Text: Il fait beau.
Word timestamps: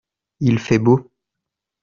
Il 0.39 0.57
fait 0.57 0.79
beau. 0.79 1.11